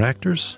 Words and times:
Interactors. 0.00 0.56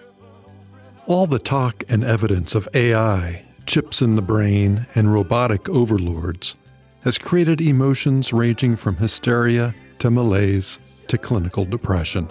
All 1.08 1.26
the 1.26 1.40
talk 1.40 1.82
and 1.88 2.04
evidence 2.04 2.54
of 2.54 2.68
AI, 2.74 3.42
chips 3.66 4.00
in 4.00 4.14
the 4.14 4.22
brain, 4.22 4.86
and 4.94 5.12
robotic 5.12 5.68
overlords 5.68 6.54
has 7.02 7.18
created 7.18 7.60
emotions 7.60 8.32
ranging 8.32 8.76
from 8.76 8.98
hysteria 8.98 9.74
to 9.98 10.12
malaise 10.12 10.78
to 11.08 11.18
clinical 11.18 11.64
depression. 11.64 12.28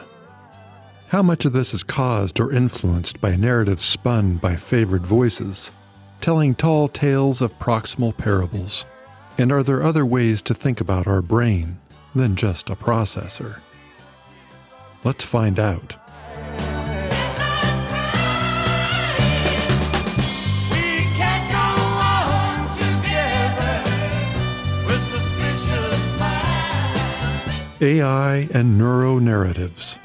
How 1.10 1.22
much 1.22 1.44
of 1.44 1.52
this 1.52 1.74
is 1.74 1.84
caused 1.84 2.40
or 2.40 2.54
influenced 2.54 3.20
by 3.20 3.36
narratives 3.36 3.84
spun 3.84 4.38
by 4.38 4.56
favored 4.56 5.06
voices, 5.06 5.70
telling 6.22 6.56
tall 6.56 6.88
tales 6.88 7.42
of 7.42 7.60
proximal 7.60 8.16
parables? 8.16 8.86
And 9.38 9.52
are 9.52 9.64
there 9.64 9.84
other 9.84 10.06
ways 10.06 10.42
to 10.44 10.54
think 10.54 10.80
about 10.80 11.08
our 11.08 11.22
brain 11.22 11.78
than 12.16 12.38
just 12.38 12.70
a 12.70 12.76
processor? 12.78 13.60
Let's 15.04 15.26
find 15.26 15.60
out. 15.60 16.01
AI 27.84 28.48
and 28.54 28.78
neuro 28.78 29.18
narratives, 29.18 29.98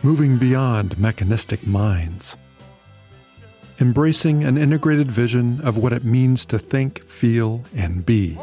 moving 0.00 0.38
beyond 0.38 0.96
mechanistic 0.96 1.66
minds. 1.66 2.36
Embracing 3.80 4.44
an 4.44 4.56
integrated 4.56 5.10
vision 5.10 5.60
of 5.62 5.76
what 5.76 5.92
it 5.92 6.04
means 6.04 6.46
to 6.46 6.56
think, 6.56 7.02
feel, 7.06 7.64
and 7.74 8.06
be. 8.06 8.34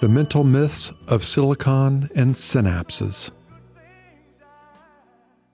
The 0.00 0.08
mental 0.08 0.44
myths 0.44 0.92
of 1.08 1.24
silicon 1.24 2.08
and 2.14 2.36
synapses. 2.36 3.32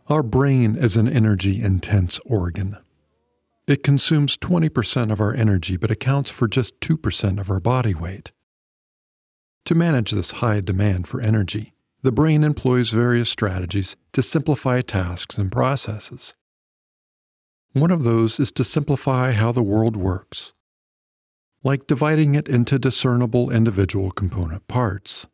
Our 0.09 0.23
brain 0.23 0.77
is 0.77 0.99
an 0.99 1.09
energy 1.09 1.63
intense 1.63 2.21
organ. 2.27 2.77
It 3.67 3.83
consumes 3.83 4.37
20% 4.37 5.13
of 5.13 5.21
our 5.21 5.35
energy 5.35 5.77
but 5.77 5.91
accounts 5.91 6.31
for 6.31 6.49
just 6.49 6.81
2% 6.81 7.41
of 7.41 7.51
our 7.51 7.61
body 7.61 7.95
weight. 7.95 8.33
To 9.67 9.75
manage 9.75 10.11
this 10.11 10.33
high 10.33 10.61
demand 10.61 11.07
for 11.07 11.21
energy, 11.21 11.73
the 12.03 12.13
brain 12.13 12.43
employs 12.43 12.91
various 12.91 13.31
strategies 13.31 13.97
to 14.13 14.23
simplify 14.23 14.81
tasks 14.81 15.39
and 15.39 15.53
processes. 15.53 16.35
One 17.73 17.91
of 17.91 18.03
those 18.03 18.41
is 18.41 18.51
to 18.53 18.65
simplify 18.65 19.33
how 19.33 19.53
the 19.53 19.63
world 19.63 19.97
works 19.97 20.53
like 21.65 21.87
dividing 21.87 22.35
it 22.35 22.49
into 22.49 22.79
discernible 22.79 23.51
individual 23.51 24.11
component 24.11 24.67
parts. 24.69 25.27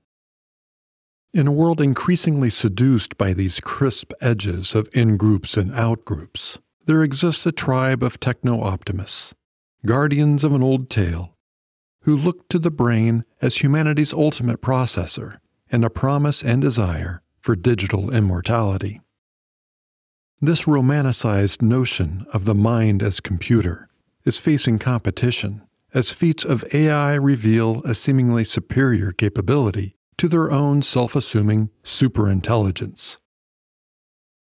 In 1.32 1.46
a 1.46 1.52
world 1.52 1.80
increasingly 1.80 2.50
seduced 2.50 3.16
by 3.16 3.32
these 3.32 3.60
crisp 3.60 4.12
edges 4.20 4.74
of 4.74 4.88
in 4.92 5.16
groups 5.16 5.56
and 5.56 5.74
out 5.74 6.04
groups, 6.04 6.58
there 6.88 7.02
exists 7.02 7.44
a 7.44 7.52
tribe 7.52 8.02
of 8.02 8.18
techno 8.18 8.62
optimists, 8.62 9.34
guardians 9.84 10.42
of 10.42 10.54
an 10.54 10.62
old 10.62 10.88
tale, 10.88 11.36
who 12.04 12.16
look 12.16 12.48
to 12.48 12.58
the 12.58 12.70
brain 12.70 13.26
as 13.42 13.58
humanity's 13.58 14.14
ultimate 14.14 14.62
processor 14.62 15.36
and 15.70 15.84
a 15.84 15.90
promise 15.90 16.42
and 16.42 16.62
desire 16.62 17.22
for 17.42 17.54
digital 17.54 18.10
immortality. 18.10 19.02
This 20.40 20.64
romanticized 20.64 21.60
notion 21.60 22.24
of 22.32 22.46
the 22.46 22.54
mind 22.54 23.02
as 23.02 23.20
computer 23.20 23.90
is 24.24 24.38
facing 24.38 24.78
competition 24.78 25.60
as 25.92 26.10
feats 26.12 26.42
of 26.42 26.64
AI 26.72 27.16
reveal 27.16 27.82
a 27.84 27.92
seemingly 27.92 28.44
superior 28.44 29.12
capability 29.12 29.94
to 30.16 30.26
their 30.26 30.50
own 30.50 30.80
self 30.80 31.14
assuming 31.14 31.68
superintelligence. 31.84 33.18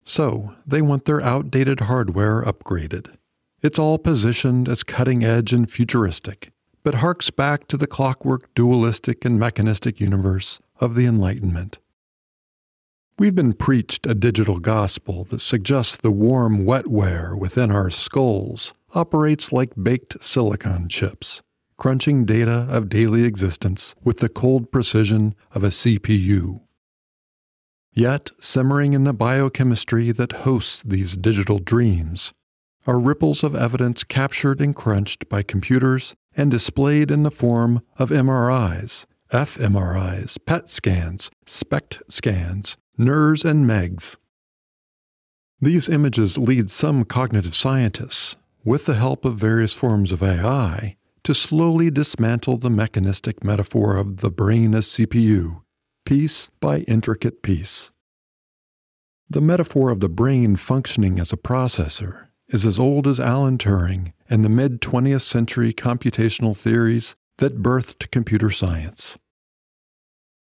So, 0.04 0.54
they 0.66 0.82
want 0.82 1.06
their 1.06 1.22
outdated 1.22 1.80
hardware 1.80 2.42
upgraded. 2.42 3.16
It's 3.62 3.78
all 3.78 3.98
positioned 3.98 4.68
as 4.68 4.82
cutting 4.82 5.24
edge 5.24 5.52
and 5.52 5.70
futuristic, 5.70 6.52
but 6.82 6.96
harks 6.96 7.30
back 7.30 7.66
to 7.68 7.78
the 7.78 7.86
clockwork 7.86 8.52
dualistic 8.54 9.24
and 9.24 9.38
mechanistic 9.38 10.00
universe 10.00 10.60
of 10.78 10.94
the 10.94 11.06
Enlightenment. 11.06 11.78
We've 13.18 13.34
been 13.34 13.54
preached 13.54 14.06
a 14.06 14.14
digital 14.14 14.58
gospel 14.58 15.24
that 15.30 15.40
suggests 15.40 15.96
the 15.96 16.10
warm 16.10 16.64
wetware 16.64 17.38
within 17.38 17.70
our 17.70 17.88
skulls 17.88 18.74
operates 18.92 19.52
like 19.52 19.72
baked 19.80 20.22
silicon 20.22 20.88
chips, 20.88 21.40
crunching 21.78 22.24
data 22.24 22.66
of 22.68 22.88
daily 22.88 23.24
existence 23.24 23.94
with 24.02 24.18
the 24.18 24.28
cold 24.28 24.70
precision 24.70 25.34
of 25.52 25.64
a 25.64 25.68
CPU. 25.68 26.60
Yet, 27.94 28.32
simmering 28.40 28.92
in 28.92 29.04
the 29.04 29.14
biochemistry 29.14 30.10
that 30.10 30.32
hosts 30.42 30.82
these 30.82 31.16
digital 31.16 31.60
dreams, 31.60 32.32
are 32.88 32.98
ripples 32.98 33.44
of 33.44 33.54
evidence 33.54 34.02
captured 34.02 34.60
and 34.60 34.74
crunched 34.74 35.28
by 35.28 35.42
computers 35.42 36.14
and 36.36 36.50
displayed 36.50 37.12
in 37.12 37.22
the 37.22 37.30
form 37.30 37.82
of 37.96 38.10
MRIs, 38.10 39.06
fMRIs, 39.32 40.38
PET 40.44 40.68
scans, 40.68 41.30
SPECT 41.46 42.02
scans, 42.08 42.76
NIRS, 42.98 43.44
and 43.44 43.66
MEGs. 43.66 44.16
These 45.60 45.88
images 45.88 46.36
lead 46.36 46.70
some 46.70 47.04
cognitive 47.04 47.54
scientists, 47.54 48.36
with 48.64 48.86
the 48.86 48.94
help 48.94 49.24
of 49.24 49.36
various 49.36 49.72
forms 49.72 50.10
of 50.10 50.22
AI, 50.22 50.96
to 51.22 51.34
slowly 51.34 51.90
dismantle 51.90 52.58
the 52.58 52.70
mechanistic 52.70 53.44
metaphor 53.44 53.96
of 53.96 54.18
the 54.18 54.30
brain 54.30 54.74
as 54.74 54.86
CPU, 54.86 55.63
piece 56.04 56.50
by 56.60 56.80
intricate 56.80 57.42
piece. 57.42 57.90
The 59.28 59.40
metaphor 59.40 59.90
of 59.90 60.00
the 60.00 60.08
brain 60.08 60.56
functioning 60.56 61.18
as 61.18 61.32
a 61.32 61.36
processor 61.36 62.26
is 62.48 62.66
as 62.66 62.78
old 62.78 63.06
as 63.06 63.18
Alan 63.18 63.58
Turing 63.58 64.12
and 64.28 64.44
the 64.44 64.48
mid 64.48 64.80
20th 64.80 65.22
century 65.22 65.72
computational 65.72 66.56
theories 66.56 67.16
that 67.38 67.62
birthed 67.62 68.10
computer 68.10 68.50
science. 68.50 69.18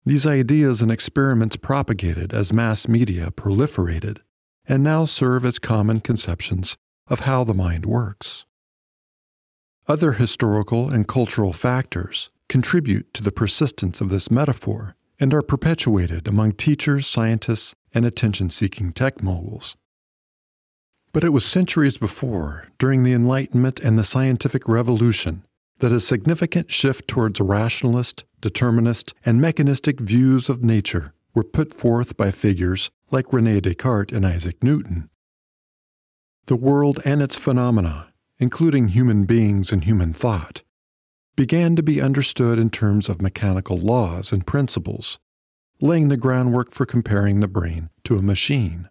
These 0.04 0.26
ideas 0.26 0.82
and 0.82 0.90
experiments 0.90 1.56
propagated 1.56 2.34
as 2.34 2.52
mass 2.52 2.88
media 2.88 3.30
proliferated 3.30 4.18
and 4.66 4.82
now 4.82 5.04
serve 5.04 5.44
as 5.44 5.58
common 5.58 6.00
conceptions 6.00 6.76
of 7.06 7.20
how 7.20 7.44
the 7.44 7.54
mind 7.54 7.86
works. 7.86 8.46
Other 9.86 10.12
historical 10.12 10.88
and 10.88 11.06
cultural 11.06 11.52
factors 11.52 12.30
contribute 12.48 13.12
to 13.14 13.22
the 13.22 13.32
persistence 13.32 14.00
of 14.00 14.08
this 14.08 14.30
metaphor 14.30 14.96
and 15.22 15.32
are 15.32 15.40
perpetuated 15.40 16.26
among 16.26 16.50
teachers, 16.50 17.06
scientists, 17.06 17.76
and 17.94 18.04
attention 18.04 18.50
seeking 18.50 18.92
tech 18.92 19.22
moguls. 19.22 19.76
But 21.12 21.22
it 21.22 21.28
was 21.28 21.44
centuries 21.44 21.96
before, 21.96 22.66
during 22.76 23.04
the 23.04 23.12
Enlightenment 23.12 23.78
and 23.78 23.96
the 23.96 24.02
scientific 24.02 24.66
revolution, 24.66 25.44
that 25.78 25.92
a 25.92 26.00
significant 26.00 26.72
shift 26.72 27.06
towards 27.06 27.40
rationalist, 27.40 28.24
determinist, 28.40 29.14
and 29.24 29.40
mechanistic 29.40 30.00
views 30.00 30.48
of 30.48 30.64
nature 30.64 31.14
were 31.34 31.44
put 31.44 31.72
forth 31.72 32.16
by 32.16 32.32
figures 32.32 32.90
like 33.12 33.32
Rene 33.32 33.60
Descartes 33.60 34.12
and 34.12 34.26
Isaac 34.26 34.60
Newton. 34.60 35.08
The 36.46 36.56
world 36.56 36.98
and 37.04 37.22
its 37.22 37.38
phenomena, 37.38 38.08
including 38.38 38.88
human 38.88 39.24
beings 39.26 39.70
and 39.70 39.84
human 39.84 40.14
thought, 40.14 40.62
began 41.36 41.76
to 41.76 41.82
be 41.82 42.00
understood 42.00 42.58
in 42.58 42.70
terms 42.70 43.08
of 43.08 43.22
mechanical 43.22 43.78
laws 43.78 44.32
and 44.32 44.46
principles, 44.46 45.18
laying 45.80 46.08
the 46.08 46.16
groundwork 46.16 46.72
for 46.72 46.84
comparing 46.84 47.40
the 47.40 47.48
brain 47.48 47.88
to 48.04 48.18
a 48.18 48.22
machine. 48.22 48.88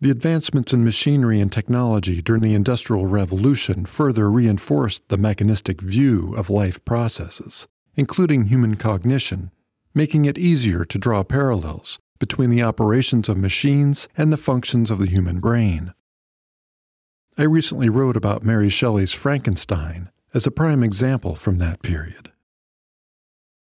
The 0.00 0.10
advancements 0.10 0.72
in 0.72 0.84
machinery 0.84 1.40
and 1.40 1.50
technology 1.50 2.22
during 2.22 2.42
the 2.42 2.54
Industrial 2.54 3.06
Revolution 3.06 3.84
further 3.84 4.30
reinforced 4.30 5.08
the 5.08 5.16
mechanistic 5.16 5.80
view 5.80 6.34
of 6.36 6.50
life 6.50 6.84
processes, 6.84 7.66
including 7.96 8.44
human 8.44 8.76
cognition, 8.76 9.50
making 9.94 10.24
it 10.24 10.38
easier 10.38 10.84
to 10.84 10.98
draw 10.98 11.24
parallels 11.24 11.98
between 12.20 12.50
the 12.50 12.62
operations 12.62 13.28
of 13.28 13.36
machines 13.36 14.08
and 14.16 14.32
the 14.32 14.36
functions 14.36 14.90
of 14.90 14.98
the 14.98 15.08
human 15.08 15.40
brain. 15.40 15.92
I 17.36 17.42
recently 17.44 17.88
wrote 17.88 18.16
about 18.16 18.44
Mary 18.44 18.68
Shelley's 18.68 19.12
Frankenstein 19.12 20.10
as 20.38 20.46
a 20.46 20.52
prime 20.52 20.84
example 20.84 21.34
from 21.34 21.58
that 21.58 21.82
period. 21.82 22.30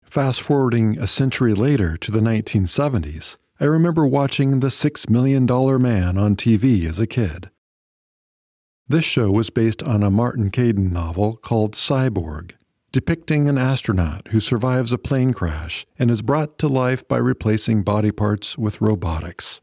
Fast 0.05 0.43
forwarding 0.43 0.99
a 0.99 1.07
century 1.07 1.55
later 1.55 1.97
to 1.97 2.11
the 2.11 2.21
1970s, 2.21 3.39
I 3.59 3.65
remember 3.65 4.07
watching 4.07 4.61
The 4.61 4.71
Six 4.71 5.09
Million 5.09 5.47
Dollar 5.47 5.79
Man 5.79 6.19
on 6.19 6.37
TV 6.37 6.87
as 6.87 7.01
a 7.01 7.07
kid. 7.07 7.49
This 8.87 9.07
show 9.07 9.31
was 9.31 9.49
based 9.49 9.83
on 9.83 10.03
a 10.03 10.11
Martin 10.11 10.51
Caidin 10.51 10.93
novel 10.93 11.39
called 11.39 11.73
Cyborg, 11.73 12.53
depicting 12.93 13.49
an 13.49 13.57
astronaut 13.57 14.29
who 14.29 14.39
survives 14.39 14.93
a 14.93 14.99
plane 14.99 15.33
crash 15.33 15.87
and 15.99 16.11
is 16.11 16.21
brought 16.21 16.59
to 16.59 16.69
life 16.69 17.09
by 17.09 17.17
replacing 17.17 17.83
body 17.83 18.13
parts 18.13 18.59
with 18.59 18.83
robotics. 18.83 19.63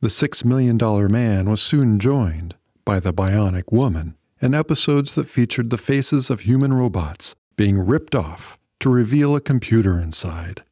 The 0.00 0.10
Six 0.10 0.44
Million 0.44 0.76
Dollar 0.78 1.08
Man 1.08 1.48
was 1.48 1.62
soon 1.62 2.00
joined 2.00 2.56
by 2.84 2.98
the 2.98 3.12
Bionic 3.12 3.70
Woman 3.70 4.16
in 4.40 4.54
episodes 4.54 5.14
that 5.14 5.28
featured 5.28 5.70
the 5.70 5.78
faces 5.78 6.30
of 6.30 6.40
human 6.40 6.72
robots 6.72 7.34
being 7.56 7.78
ripped 7.78 8.14
off 8.14 8.58
to 8.80 8.88
reveal 8.88 9.36
a 9.36 9.40
computer 9.40 10.00
inside. 10.00 10.62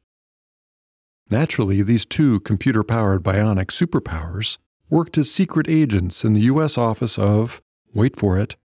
Naturally, 1.29 1.83
these 1.83 2.05
two 2.05 2.39
computer 2.39 2.83
powered 2.83 3.21
bionic 3.21 3.67
superpowers 3.67 4.57
worked 4.89 5.17
as 5.17 5.31
secret 5.31 5.69
agents 5.69 6.25
in 6.25 6.33
the 6.33 6.41
U.S. 6.41 6.77
Office 6.77 7.19
of, 7.19 7.61
wait 7.93 8.15
for 8.15 8.39
it, 8.39 8.55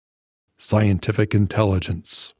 Scientific 0.57 1.35
Intelligence. 1.35 2.33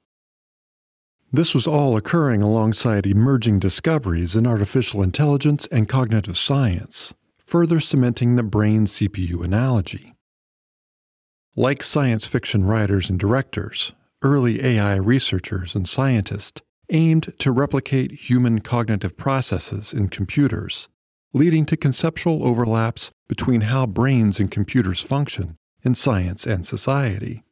This 1.32 1.54
was 1.54 1.68
all 1.68 1.96
occurring 1.96 2.42
alongside 2.42 3.06
emerging 3.06 3.60
discoveries 3.60 4.36
in 4.36 4.48
artificial 4.48 5.04
intelligence 5.04 5.68
and 5.72 5.88
cognitive 5.88 6.38
science, 6.38 7.14
further 7.38 7.80
cementing 7.80 8.36
the 8.36 8.44
brain 8.44 8.86
CPU 8.86 9.44
analogy. 9.44 10.15
Like 11.58 11.84
science 11.84 12.26
fiction 12.26 12.66
writers 12.66 13.10
and 13.10 13.18
directors, 13.18 13.94
early 14.22 14.62
AI 14.62 14.96
researchers 14.96 15.74
and 15.74 15.88
scientists 15.88 16.62
aimed 16.90 17.34
to 17.40 17.50
replicate 17.50 18.30
human 18.30 18.60
cognitive 18.60 19.16
processes 19.16 19.94
in 19.94 20.10
computers, 20.10 20.90
leading 21.32 21.66
to 21.68 21.78
conceptual 21.78 22.46
overlaps 22.46 23.12
between 23.30 23.62
how 23.62 23.86
brains 23.86 24.38
and 24.38 24.52
computers 24.52 25.00
function 25.00 25.56
in 25.82 25.96
science 25.96 26.46
and 26.46 26.66
society. 26.66 27.46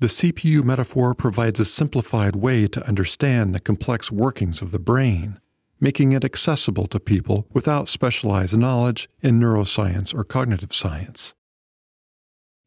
The 0.00 0.08
CPU 0.08 0.64
metaphor 0.64 1.14
provides 1.14 1.60
a 1.60 1.64
simplified 1.64 2.34
way 2.34 2.66
to 2.66 2.88
understand 2.88 3.54
the 3.54 3.60
complex 3.60 4.10
workings 4.10 4.60
of 4.60 4.72
the 4.72 4.80
brain, 4.80 5.38
making 5.78 6.10
it 6.10 6.24
accessible 6.24 6.88
to 6.88 6.98
people 6.98 7.46
without 7.52 7.88
specialized 7.88 8.58
knowledge 8.58 9.08
in 9.22 9.38
neuroscience 9.38 10.12
or 10.12 10.24
cognitive 10.24 10.74
science. 10.74 11.36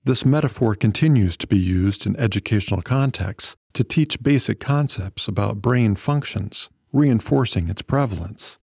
This 0.08 0.24
metaphor 0.24 0.74
continues 0.74 1.36
to 1.36 1.48
be 1.48 1.60
used 1.60 2.08
in 2.08 2.16
educational 2.16 2.82
contexts 2.82 3.58
to 3.74 3.84
teach 3.84 4.24
basic 4.24 4.58
concepts 4.58 5.28
about 5.28 5.62
brain 5.62 5.98
functions, 5.98 6.70
reinforcing 6.94 7.68
its 7.68 7.82
prevalence. 7.82 8.58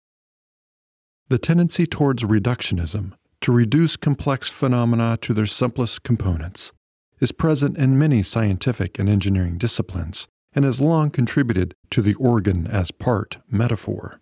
The 1.29 1.39
tendency 1.39 1.87
towards 1.87 2.21
reductionism, 2.21 3.13
to 3.41 3.51
reduce 3.51 3.97
complex 3.97 4.49
phenomena 4.49 5.17
to 5.21 5.33
their 5.33 5.47
simplest 5.47 6.03
components, 6.03 6.73
is 7.19 7.31
present 7.31 7.75
in 7.75 7.97
many 7.97 8.21
scientific 8.21 8.99
and 8.99 9.09
engineering 9.09 9.57
disciplines 9.57 10.27
and 10.53 10.63
has 10.63 10.79
long 10.79 11.09
contributed 11.09 11.73
to 11.89 12.03
the 12.03 12.13
organ 12.13 12.67
as 12.67 12.91
part 12.91 13.39
metaphor. 13.49 14.21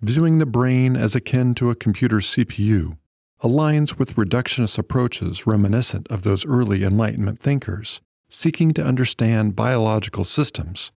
Viewing 0.00 0.38
the 0.38 0.46
brain 0.46 0.96
as 0.96 1.14
akin 1.14 1.54
to 1.56 1.68
a 1.68 1.74
computer's 1.74 2.28
CPU 2.28 2.96
aligns 3.44 3.98
with 3.98 4.16
reductionist 4.16 4.78
approaches 4.78 5.46
reminiscent 5.46 6.08
of 6.10 6.22
those 6.22 6.46
early 6.46 6.82
Enlightenment 6.82 7.38
thinkers 7.38 8.00
seeking 8.30 8.72
to 8.72 8.82
understand 8.82 9.54
biological 9.54 10.24
systems 10.24 10.92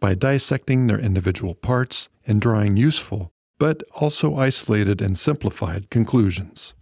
by 0.00 0.14
dissecting 0.14 0.86
their 0.86 1.00
individual 1.00 1.54
parts 1.54 2.08
and 2.26 2.40
drawing 2.40 2.76
useful 2.76 3.32
but 3.58 3.82
also 4.00 4.36
isolated 4.36 5.00
and 5.02 5.18
simplified 5.18 5.90
conclusions. 5.90 6.74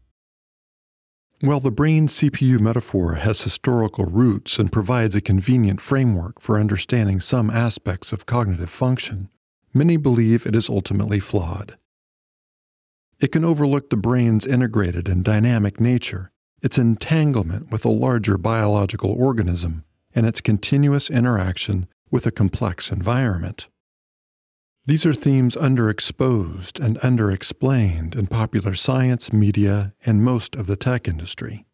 While 1.41 1.61
the 1.61 1.71
brain 1.71 2.07
CPU 2.07 2.61
metaphor 2.61 3.15
has 3.15 3.43
historical 3.43 4.05
roots 4.05 4.59
and 4.59 4.71
provides 4.71 5.15
a 5.15 5.23
convenient 5.23 5.81
framework 5.81 6.41
for 6.41 6.59
understanding 6.59 7.19
some 7.19 7.51
aspects 7.51 8.12
of 8.12 8.27
cognitive 8.27 8.71
function, 8.71 9.31
many 9.73 9.97
believe 9.97 10.47
it 10.47 10.55
is 10.55 10.69
ultimately 10.69 11.19
flawed. 11.19 11.77
It 13.20 13.32
can 13.32 13.44
overlook 13.44 13.90
the 13.90 13.99
brain's 13.99 14.46
integrated 14.46 15.06
and 15.06 15.22
dynamic 15.22 15.78
nature, 15.78 16.32
its 16.62 16.78
entanglement 16.78 17.70
with 17.70 17.84
a 17.84 17.90
larger 17.90 18.38
biological 18.38 19.12
organism, 19.12 19.84
and 20.14 20.25
its 20.25 20.40
continuous 20.40 21.11
interaction 21.11 21.87
with 22.11 22.25
a 22.25 22.31
complex 22.31 22.90
environment. 22.90 23.69
These 24.87 25.05
are 25.05 25.12
themes 25.12 25.55
underexposed 25.55 26.82
and 26.82 26.99
underexplained 27.00 28.17
in 28.17 28.26
popular 28.26 28.75
science, 28.75 29.32
media, 29.32 29.93
and 30.06 30.25
most 30.25 30.56
of 30.56 30.66
the 30.66 30.76
tech 30.76 31.06
industry. 31.06 31.66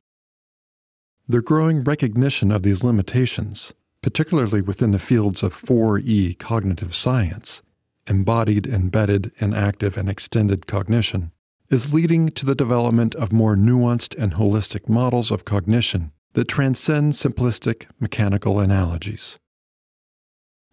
The 1.29 1.41
growing 1.41 1.85
recognition 1.85 2.51
of 2.51 2.65
these 2.65 2.83
limitations, 2.83 3.73
particularly 4.03 4.61
within 4.61 4.91
the 4.91 4.99
fields 4.99 5.45
of 5.45 5.55
4E 5.55 6.39
cognitive 6.39 6.95
science, 6.95 7.63
embodied, 8.09 8.67
embedded, 8.67 9.31
enactive 9.39 9.97
and 9.97 10.09
extended 10.09 10.67
cognition, 10.67 11.33
is 11.69 11.93
leading 11.93 12.29
to 12.31 12.47
the 12.47 12.55
development 12.55 13.15
of 13.17 13.33
more 13.33 13.57
nuanced 13.57 14.17
and 14.19 14.35
holistic 14.35 14.89
models 14.89 15.31
of 15.31 15.45
cognition 15.45 16.13
that 16.35 16.49
transcend 16.49 17.15
simplistic 17.15 17.87
mechanical 17.99 18.61
analogies. 18.61 19.39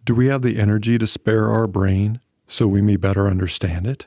Do 0.04 0.14
we 0.14 0.26
have 0.26 0.42
the 0.42 0.58
energy 0.58 0.98
to 0.98 1.06
spare 1.06 1.50
our 1.50 1.66
brain 1.66 2.20
so 2.46 2.68
we 2.68 2.82
may 2.82 2.96
better 2.96 3.26
understand 3.26 3.86
it? 3.86 4.06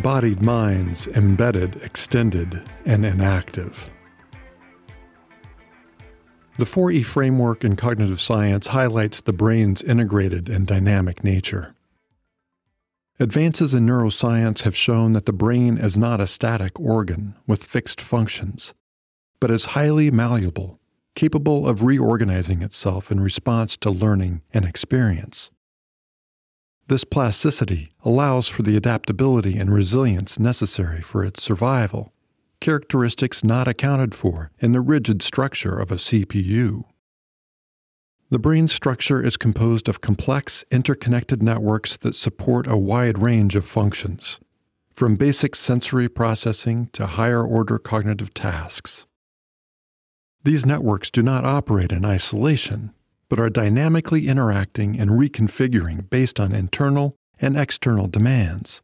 Embodied 0.00 0.40
minds, 0.40 1.08
embedded, 1.08 1.76
extended, 1.82 2.66
and 2.86 3.04
enactive. 3.04 3.90
The 6.56 6.64
4E 6.64 7.04
framework 7.04 7.64
in 7.64 7.76
cognitive 7.76 8.18
science 8.18 8.68
highlights 8.68 9.20
the 9.20 9.34
brain's 9.34 9.82
integrated 9.82 10.48
and 10.48 10.66
dynamic 10.66 11.22
nature. 11.22 11.74
Advances 13.18 13.74
in 13.74 13.84
neuroscience 13.84 14.62
have 14.62 14.74
shown 14.74 15.12
that 15.12 15.26
the 15.26 15.34
brain 15.34 15.76
is 15.76 15.98
not 15.98 16.18
a 16.18 16.26
static 16.26 16.80
organ 16.80 17.34
with 17.46 17.62
fixed 17.62 18.00
functions, 18.00 18.72
but 19.38 19.50
is 19.50 19.76
highly 19.76 20.10
malleable, 20.10 20.80
capable 21.14 21.68
of 21.68 21.82
reorganizing 21.82 22.62
itself 22.62 23.12
in 23.12 23.20
response 23.20 23.76
to 23.76 23.90
learning 23.90 24.40
and 24.54 24.64
experience. 24.64 25.50
This 26.90 27.04
plasticity 27.04 27.92
allows 28.04 28.48
for 28.48 28.64
the 28.64 28.76
adaptability 28.76 29.56
and 29.56 29.72
resilience 29.72 30.40
necessary 30.40 31.00
for 31.00 31.24
its 31.24 31.40
survival 31.40 32.12
characteristics 32.60 33.44
not 33.44 33.68
accounted 33.68 34.12
for 34.12 34.50
in 34.58 34.72
the 34.72 34.80
rigid 34.80 35.22
structure 35.22 35.78
of 35.78 35.92
a 35.92 35.94
CPU. 35.94 36.82
The 38.30 38.40
brain 38.40 38.66
structure 38.66 39.22
is 39.22 39.36
composed 39.36 39.88
of 39.88 40.00
complex, 40.00 40.64
interconnected 40.72 41.44
networks 41.44 41.96
that 41.98 42.16
support 42.16 42.66
a 42.66 42.76
wide 42.76 43.18
range 43.18 43.54
of 43.54 43.64
functions, 43.64 44.40
from 44.92 45.14
basic 45.14 45.54
sensory 45.54 46.08
processing 46.08 46.88
to 46.94 47.06
higher 47.06 47.44
order 47.44 47.78
cognitive 47.78 48.34
tasks. 48.34 49.06
These 50.42 50.66
networks 50.66 51.12
do 51.12 51.22
not 51.22 51.44
operate 51.44 51.92
in 51.92 52.04
isolation, 52.04 52.92
but 53.30 53.40
are 53.40 53.48
dynamically 53.48 54.28
interacting 54.28 54.98
and 54.98 55.12
reconfiguring 55.12 56.10
based 56.10 56.38
on 56.38 56.52
internal 56.52 57.14
and 57.40 57.56
external 57.56 58.08
demands. 58.08 58.82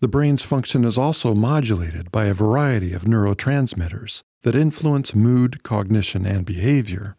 The 0.00 0.08
brain's 0.08 0.42
function 0.42 0.84
is 0.84 0.98
also 0.98 1.34
modulated 1.34 2.10
by 2.10 2.24
a 2.24 2.34
variety 2.34 2.92
of 2.92 3.04
neurotransmitters 3.04 4.22
that 4.42 4.56
influence 4.56 5.14
mood, 5.14 5.62
cognition, 5.62 6.26
and 6.26 6.44
behavior. 6.44 7.16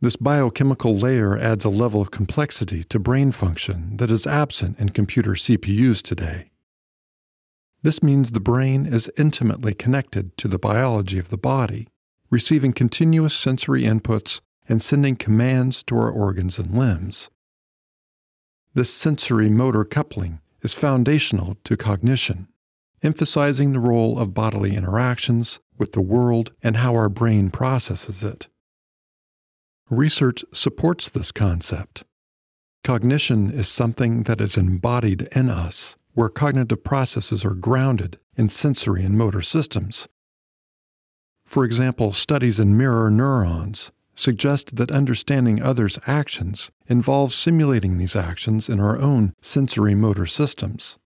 This 0.00 0.16
biochemical 0.16 0.96
layer 0.96 1.36
adds 1.36 1.64
a 1.64 1.70
level 1.70 2.00
of 2.00 2.10
complexity 2.10 2.84
to 2.84 2.98
brain 3.00 3.32
function 3.32 3.96
that 3.96 4.10
is 4.10 4.26
absent 4.26 4.78
in 4.78 4.90
computer 4.90 5.32
CPUs 5.32 6.02
today. 6.02 6.50
This 7.82 8.02
means 8.02 8.30
the 8.30 8.40
brain 8.40 8.86
is 8.86 9.10
intimately 9.16 9.74
connected 9.74 10.36
to 10.36 10.48
the 10.48 10.58
biology 10.58 11.18
of 11.18 11.28
the 11.28 11.38
body, 11.38 11.88
receiving 12.30 12.72
continuous 12.72 13.34
sensory 13.34 13.82
inputs 13.84 14.40
and 14.70 14.80
sending 14.80 15.16
commands 15.16 15.82
to 15.82 15.96
our 15.96 16.10
organs 16.10 16.56
and 16.56 16.72
limbs. 16.72 17.28
This 18.72 18.94
sensory 18.94 19.50
motor 19.50 19.84
coupling 19.84 20.38
is 20.62 20.74
foundational 20.74 21.56
to 21.64 21.76
cognition, 21.76 22.46
emphasizing 23.02 23.72
the 23.72 23.80
role 23.80 24.16
of 24.16 24.32
bodily 24.32 24.76
interactions 24.76 25.58
with 25.76 25.90
the 25.90 26.00
world 26.00 26.52
and 26.62 26.76
how 26.76 26.94
our 26.94 27.08
brain 27.08 27.50
processes 27.50 28.22
it. 28.22 28.46
Research 29.90 30.44
supports 30.52 31.10
this 31.10 31.32
concept. 31.32 32.04
Cognition 32.84 33.50
is 33.50 33.66
something 33.66 34.22
that 34.22 34.40
is 34.40 34.56
embodied 34.56 35.22
in 35.32 35.50
us, 35.50 35.96
where 36.14 36.28
cognitive 36.28 36.84
processes 36.84 37.44
are 37.44 37.54
grounded 37.54 38.20
in 38.36 38.48
sensory 38.48 39.04
and 39.04 39.18
motor 39.18 39.42
systems. 39.42 40.06
For 41.44 41.64
example, 41.64 42.12
studies 42.12 42.60
in 42.60 42.76
mirror 42.76 43.10
neurons 43.10 43.90
suggest 44.20 44.76
that 44.76 44.90
understanding 44.90 45.62
others' 45.62 45.98
actions 46.06 46.70
involves 46.86 47.34
simulating 47.34 47.96
these 47.96 48.14
actions 48.14 48.68
in 48.68 48.78
our 48.78 48.98
own 48.98 49.32
sensory 49.40 49.94
motor 49.94 50.26
systems. 50.26 50.98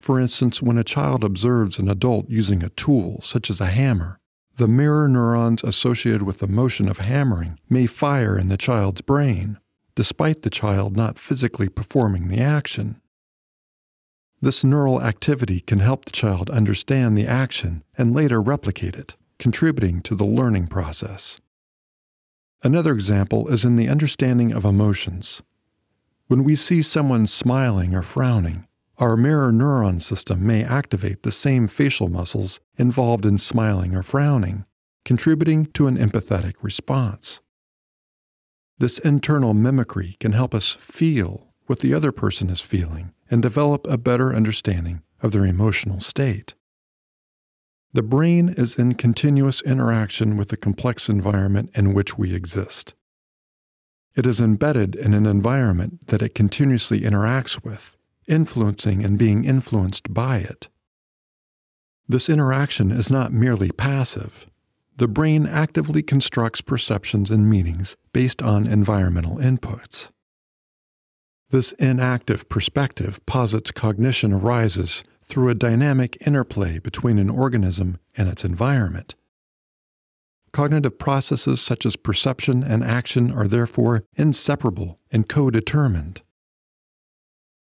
For 0.00 0.18
instance, 0.18 0.62
when 0.62 0.78
a 0.78 0.84
child 0.84 1.22
observes 1.22 1.78
an 1.78 1.88
adult 1.88 2.28
using 2.28 2.62
a 2.62 2.70
tool, 2.70 3.20
such 3.22 3.50
as 3.50 3.60
a 3.60 3.66
hammer, 3.66 4.18
the 4.56 4.68
mirror 4.68 5.08
neurons 5.08 5.62
associated 5.62 6.22
with 6.22 6.38
the 6.38 6.46
motion 6.46 6.88
of 6.88 6.98
hammering 6.98 7.58
may 7.68 7.86
fire 7.86 8.38
in 8.38 8.48
the 8.48 8.56
child's 8.56 9.02
brain, 9.02 9.58
despite 9.94 10.42
the 10.42 10.50
child 10.50 10.96
not 10.96 11.18
physically 11.18 11.68
performing 11.68 12.28
the 12.28 12.40
action. 12.40 13.00
This 14.40 14.64
neural 14.64 15.02
activity 15.02 15.60
can 15.60 15.80
help 15.80 16.04
the 16.04 16.12
child 16.12 16.48
understand 16.50 17.16
the 17.16 17.26
action 17.26 17.82
and 17.96 18.14
later 18.14 18.40
replicate 18.40 18.94
it, 18.94 19.16
contributing 19.38 20.00
to 20.02 20.14
the 20.14 20.26
learning 20.26 20.68
process. 20.68 21.40
Another 22.64 22.94
example 22.94 23.48
is 23.48 23.66
in 23.66 23.76
the 23.76 23.90
understanding 23.90 24.50
of 24.50 24.64
emotions. 24.64 25.42
When 26.28 26.42
we 26.44 26.56
see 26.56 26.80
someone 26.80 27.26
smiling 27.26 27.94
or 27.94 28.00
frowning, 28.00 28.66
our 28.96 29.18
mirror 29.18 29.52
neuron 29.52 30.00
system 30.00 30.46
may 30.46 30.64
activate 30.64 31.24
the 31.24 31.30
same 31.30 31.68
facial 31.68 32.08
muscles 32.08 32.60
involved 32.78 33.26
in 33.26 33.36
smiling 33.36 33.94
or 33.94 34.02
frowning, 34.02 34.64
contributing 35.04 35.66
to 35.74 35.86
an 35.88 35.98
empathetic 35.98 36.54
response. 36.62 37.42
This 38.78 38.98
internal 38.98 39.52
mimicry 39.52 40.16
can 40.18 40.32
help 40.32 40.54
us 40.54 40.72
feel 40.80 41.48
what 41.66 41.80
the 41.80 41.92
other 41.92 42.12
person 42.12 42.48
is 42.48 42.62
feeling 42.62 43.12
and 43.30 43.42
develop 43.42 43.86
a 43.86 43.98
better 43.98 44.34
understanding 44.34 45.02
of 45.20 45.32
their 45.32 45.44
emotional 45.44 46.00
state. 46.00 46.54
The 47.94 48.02
brain 48.02 48.48
is 48.48 48.76
in 48.76 48.94
continuous 48.94 49.62
interaction 49.62 50.36
with 50.36 50.48
the 50.48 50.56
complex 50.56 51.08
environment 51.08 51.70
in 51.74 51.94
which 51.94 52.18
we 52.18 52.34
exist. 52.34 52.92
It 54.16 54.26
is 54.26 54.40
embedded 54.40 54.96
in 54.96 55.14
an 55.14 55.26
environment 55.26 56.08
that 56.08 56.20
it 56.20 56.34
continuously 56.34 57.02
interacts 57.02 57.64
with, 57.64 57.96
influencing 58.26 59.04
and 59.04 59.16
being 59.16 59.44
influenced 59.44 60.12
by 60.12 60.38
it. 60.38 60.66
This 62.08 62.28
interaction 62.28 62.90
is 62.90 63.12
not 63.12 63.32
merely 63.32 63.70
passive. 63.70 64.48
The 64.96 65.08
brain 65.08 65.46
actively 65.46 66.02
constructs 66.02 66.60
perceptions 66.60 67.30
and 67.30 67.48
meanings 67.48 67.96
based 68.12 68.42
on 68.42 68.66
environmental 68.66 69.36
inputs. 69.36 70.10
This 71.50 71.70
enactive 71.72 72.48
perspective 72.48 73.24
posits 73.24 73.70
cognition 73.70 74.32
arises 74.32 75.04
through 75.26 75.48
a 75.48 75.54
dynamic 75.54 76.16
interplay 76.26 76.78
between 76.78 77.18
an 77.18 77.30
organism 77.30 77.98
and 78.16 78.28
its 78.28 78.44
environment. 78.44 79.14
Cognitive 80.52 80.98
processes 80.98 81.60
such 81.60 81.84
as 81.84 81.96
perception 81.96 82.62
and 82.62 82.84
action 82.84 83.32
are 83.32 83.48
therefore 83.48 84.04
inseparable 84.14 85.00
and 85.10 85.28
co 85.28 85.50
determined. 85.50 86.22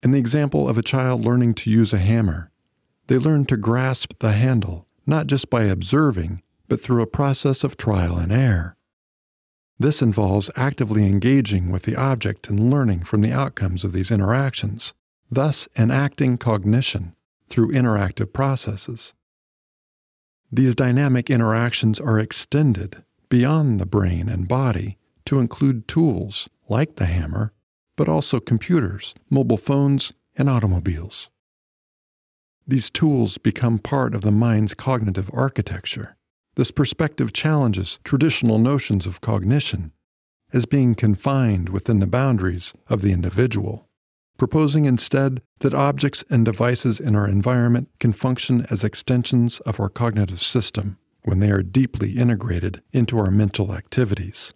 In 0.03 0.11
the 0.11 0.19
example 0.19 0.69
of 0.69 0.77
a 0.77 0.83
child 0.83 1.25
learning 1.25 1.55
to 1.55 1.71
use 1.71 1.93
a 1.93 1.97
hammer, 1.97 2.51
they 3.07 3.17
learn 3.17 3.45
to 3.45 3.57
grasp 3.57 4.13
the 4.19 4.33
handle 4.33 4.87
not 5.05 5.27
just 5.27 5.49
by 5.49 5.63
observing, 5.63 6.41
but 6.67 6.81
through 6.81 7.01
a 7.01 7.07
process 7.07 7.63
of 7.63 7.77
trial 7.77 8.17
and 8.17 8.31
error. 8.31 8.75
This 9.79 10.01
involves 10.01 10.51
actively 10.55 11.05
engaging 11.05 11.71
with 11.71 11.83
the 11.83 11.95
object 11.95 12.49
and 12.49 12.71
learning 12.71 13.03
from 13.03 13.21
the 13.21 13.33
outcomes 13.33 13.83
of 13.83 13.91
these 13.91 14.11
interactions, 14.11 14.93
thus 15.29 15.67
enacting 15.75 16.37
cognition 16.37 17.15
through 17.47 17.71
interactive 17.71 18.33
processes. 18.33 19.13
These 20.51 20.75
dynamic 20.75 21.29
interactions 21.29 21.99
are 21.99 22.19
extended 22.19 23.03
beyond 23.29 23.79
the 23.79 23.85
brain 23.85 24.29
and 24.29 24.47
body 24.47 24.97
to 25.25 25.39
include 25.39 25.87
tools 25.87 26.49
like 26.69 26.97
the 26.97 27.05
hammer 27.05 27.53
but 27.95 28.09
also 28.09 28.39
computers, 28.39 29.13
mobile 29.29 29.57
phones, 29.57 30.13
and 30.35 30.49
automobiles. 30.49 31.29
These 32.65 32.89
tools 32.89 33.37
become 33.37 33.77
part 33.77 34.15
of 34.15 34.21
the 34.21 34.31
mind's 34.31 34.73
cognitive 34.73 35.29
architecture. 35.33 36.15
This 36.55 36.71
perspective 36.71 37.33
challenges 37.33 37.99
traditional 38.03 38.57
notions 38.57 39.05
of 39.05 39.21
cognition 39.21 39.91
as 40.51 40.65
being 40.65 40.95
confined 40.95 41.69
within 41.69 41.99
the 41.99 42.07
boundaries 42.07 42.73
of 42.87 43.01
the 43.01 43.11
individual, 43.11 43.89
proposing 44.43 44.83
instead 44.83 45.41
that 45.61 45.73
objects 45.73 46.21
and 46.29 46.43
devices 46.43 46.99
in 46.99 47.15
our 47.15 47.29
environment 47.29 47.87
can 48.01 48.11
function 48.11 48.67
as 48.69 48.83
extensions 48.83 49.61
of 49.61 49.79
our 49.79 49.87
cognitive 49.87 50.41
system 50.41 50.97
when 51.23 51.39
they 51.39 51.49
are 51.49 51.63
deeply 51.63 52.17
integrated 52.17 52.83
into 52.91 53.17
our 53.17 53.31
mental 53.31 53.73
activities. 53.73 54.53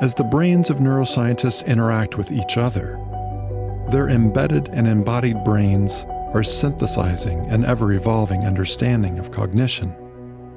As 0.00 0.14
the 0.14 0.26
brains 0.30 0.70
of 0.70 0.78
neuroscientists 0.78 1.66
interact 1.66 2.16
with 2.16 2.32
each 2.32 2.56
other, 2.56 2.98
their 3.90 4.08
embedded 4.08 4.68
and 4.68 4.88
embodied 4.88 5.44
brains 5.44 6.06
are 6.32 6.42
synthesizing 6.42 7.40
an 7.50 7.66
ever 7.66 7.92
evolving 7.92 8.46
understanding 8.46 9.18
of 9.18 9.30
cognition 9.30 9.94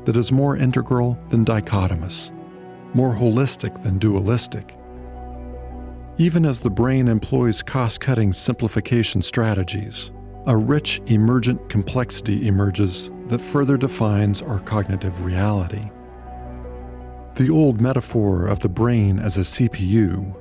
that 0.06 0.16
is 0.16 0.32
more 0.32 0.56
integral 0.56 1.20
than 1.28 1.44
dichotomous, 1.44 2.32
more 2.94 3.14
holistic 3.14 3.84
than 3.84 3.98
dualistic. 3.98 4.78
Even 6.18 6.46
as 6.46 6.62
the 6.62 6.70
brain 6.70 7.10
employs 7.10 7.62
cost 7.62 8.00
cutting 8.00 8.32
simplification 8.32 9.22
strategies, 9.22 10.12
a 10.48 10.56
rich 10.56 11.02
emergent 11.08 11.68
complexity 11.68 12.48
emerges 12.48 13.12
that 13.28 13.42
further 13.42 13.76
defines 13.76 14.42
our 14.42 14.62
cognitive 14.62 15.26
reality. 15.26 15.90
The 17.34 17.50
old 17.50 17.82
metaphor 17.82 18.48
of 18.48 18.62
the 18.62 18.70
brain 18.70 19.20
as 19.20 19.38
a 19.38 19.42
CPU, 19.42 20.34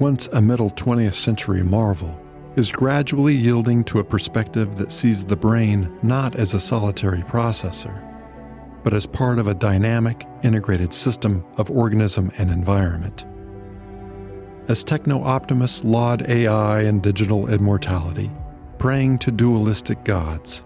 once 0.00 0.28
a 0.28 0.40
middle 0.40 0.70
20th 0.70 1.12
century 1.12 1.62
marvel, 1.62 2.18
is 2.56 2.72
gradually 2.72 3.34
yielding 3.34 3.84
to 3.84 3.98
a 3.98 4.04
perspective 4.04 4.76
that 4.76 4.92
sees 4.92 5.26
the 5.26 5.36
brain 5.36 5.94
not 6.02 6.36
as 6.36 6.54
a 6.54 6.60
solitary 6.60 7.20
processor, 7.20 8.02
but 8.82 8.94
as 8.94 9.04
part 9.04 9.38
of 9.38 9.46
a 9.46 9.54
dynamic, 9.54 10.26
integrated 10.42 10.94
system 10.94 11.44
of 11.58 11.70
organism 11.70 12.32
and 12.38 12.50
environment. 12.50 13.26
As 14.68 14.84
techno 14.84 15.24
optimists 15.24 15.82
laud 15.82 16.28
AI 16.28 16.82
and 16.82 17.02
digital 17.02 17.48
immortality, 17.48 18.30
praying 18.76 19.16
to 19.20 19.30
dualistic 19.30 20.04
gods, 20.04 20.62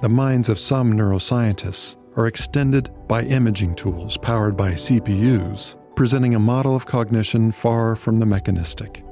the 0.00 0.08
minds 0.08 0.48
of 0.48 0.58
some 0.58 0.94
neuroscientists 0.94 1.98
are 2.16 2.26
extended 2.26 2.90
by 3.06 3.20
imaging 3.24 3.74
tools 3.74 4.16
powered 4.16 4.56
by 4.56 4.72
CPUs, 4.72 5.76
presenting 5.94 6.34
a 6.34 6.38
model 6.38 6.74
of 6.74 6.86
cognition 6.86 7.52
far 7.52 7.94
from 7.96 8.18
the 8.18 8.24
mechanistic. 8.24 9.04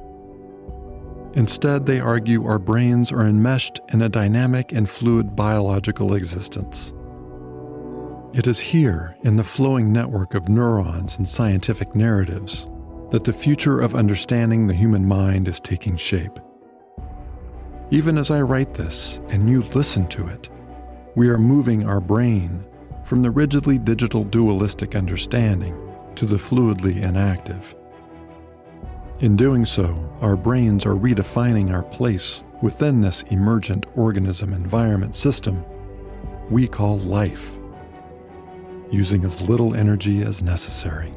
Instead, 1.34 1.84
they 1.84 2.00
argue 2.00 2.46
our 2.46 2.58
brains 2.58 3.12
are 3.12 3.26
enmeshed 3.26 3.80
in 3.92 4.00
a 4.00 4.08
dynamic 4.08 4.72
and 4.72 4.88
fluid 4.88 5.36
biological 5.36 6.14
existence. 6.14 6.94
It 8.32 8.46
is 8.46 8.58
here, 8.58 9.14
in 9.24 9.36
the 9.36 9.44
flowing 9.44 9.92
network 9.92 10.32
of 10.32 10.48
neurons 10.48 11.18
and 11.18 11.28
scientific 11.28 11.94
narratives, 11.94 12.66
that 13.10 13.24
the 13.24 13.32
future 13.32 13.80
of 13.80 13.94
understanding 13.94 14.66
the 14.66 14.74
human 14.74 15.06
mind 15.06 15.48
is 15.48 15.60
taking 15.60 15.96
shape. 15.96 16.38
Even 17.90 18.18
as 18.18 18.30
I 18.30 18.42
write 18.42 18.74
this 18.74 19.20
and 19.28 19.48
you 19.48 19.62
listen 19.62 20.06
to 20.08 20.26
it, 20.26 20.48
we 21.14 21.28
are 21.28 21.38
moving 21.38 21.88
our 21.88 22.00
brain 22.00 22.64
from 23.04 23.22
the 23.22 23.30
rigidly 23.30 23.78
digital 23.78 24.24
dualistic 24.24 24.94
understanding 24.94 25.74
to 26.14 26.26
the 26.26 26.36
fluidly 26.36 27.02
enactive. 27.02 27.74
In 29.20 29.36
doing 29.36 29.64
so, 29.64 30.14
our 30.20 30.36
brains 30.36 30.84
are 30.84 30.94
redefining 30.94 31.72
our 31.72 31.82
place 31.82 32.44
within 32.60 33.00
this 33.00 33.22
emergent 33.30 33.86
organism 33.96 34.52
environment 34.52 35.14
system 35.14 35.64
we 36.50 36.66
call 36.66 36.98
life, 36.98 37.56
using 38.90 39.24
as 39.24 39.40
little 39.40 39.74
energy 39.74 40.22
as 40.22 40.42
necessary. 40.42 41.12